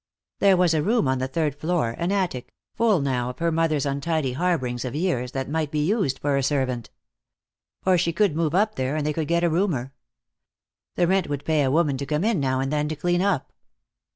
There 0.39 0.57
was 0.57 0.73
a 0.73 0.81
room 0.81 1.07
on 1.07 1.19
the 1.19 1.27
third 1.27 1.53
floor, 1.53 1.91
an 1.95 2.11
attic, 2.11 2.55
full 2.73 3.01
now 3.01 3.29
of 3.29 3.37
her 3.37 3.51
mother's 3.51 3.85
untidy 3.85 4.33
harborings 4.33 4.83
of 4.83 4.95
years, 4.95 5.31
that 5.33 5.47
might 5.47 5.69
be 5.69 5.85
used 5.85 6.17
for 6.17 6.35
a 6.37 6.41
servant. 6.41 6.89
Or 7.85 7.99
she 7.99 8.11
could 8.11 8.35
move 8.35 8.55
up 8.55 8.77
there, 8.77 8.95
and 8.95 9.05
they 9.05 9.13
could 9.13 9.27
get 9.27 9.43
a 9.43 9.49
roomer. 9.51 9.93
The 10.95 11.05
rent 11.05 11.29
would 11.29 11.45
pay 11.45 11.61
a 11.61 11.69
woman 11.69 11.97
to 11.97 12.07
come 12.07 12.23
in 12.23 12.39
now 12.39 12.59
and 12.59 12.73
then 12.73 12.87
to 12.89 12.95
clean 12.95 13.21
up. 13.21 13.53